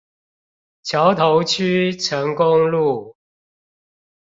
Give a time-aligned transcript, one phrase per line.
[0.81, 3.15] 橋頭區成功路